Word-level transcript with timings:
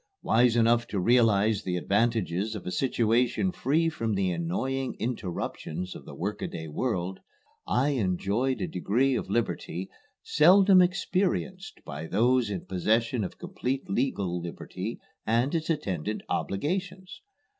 Wise 0.23 0.55
enough 0.55 0.87
to 0.87 0.99
realize 0.99 1.61
the 1.61 1.77
advantages 1.77 2.55
of 2.55 2.65
a 2.65 2.71
situation 2.71 3.51
free 3.51 3.87
from 3.87 4.15
the 4.15 4.31
annoying 4.31 4.95
interruptions 4.97 5.93
of 5.95 6.05
the 6.05 6.15
workaday 6.15 6.65
world, 6.67 7.19
I 7.67 7.89
enjoyed 7.89 8.61
a 8.61 8.67
degree 8.67 9.13
of 9.13 9.29
liberty 9.29 9.91
seldom 10.23 10.81
experienced 10.81 11.81
by 11.85 12.07
those 12.07 12.49
in 12.49 12.65
possession 12.65 13.23
of 13.23 13.37
complete 13.37 13.87
legal 13.91 14.41
liberty 14.41 14.99
and 15.27 15.53
its 15.53 15.69
attendant 15.69 16.23
obligations. 16.29 17.21